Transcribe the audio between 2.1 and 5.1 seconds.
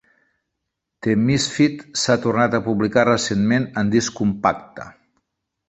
tornat a publicar recentment en disc compacte.